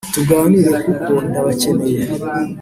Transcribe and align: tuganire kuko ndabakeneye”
tuganire 0.13 0.73
kuko 0.85 1.11
ndabakeneye” 1.27 2.03